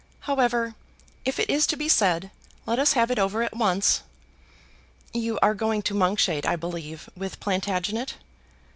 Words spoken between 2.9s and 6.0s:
have it over at once." "You are going to